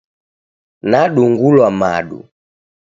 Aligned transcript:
Nadung'ulwa 0.89 1.67
madu. 1.79 2.19